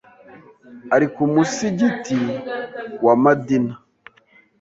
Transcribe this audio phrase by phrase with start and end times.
[0.95, 2.17] ari ku musigiti
[3.05, 3.73] wa Madina